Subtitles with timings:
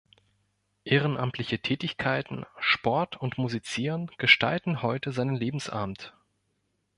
[0.83, 6.15] Ehrenamtliche Tätigkeiten, Sport und Musizieren gestalten heute seinen Lebensabend.